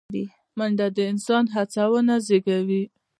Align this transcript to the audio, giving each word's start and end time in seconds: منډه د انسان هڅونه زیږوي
منډه 0.57 0.87
د 0.95 0.97
انسان 1.11 1.43
هڅونه 1.55 2.15
زیږوي 2.27 2.83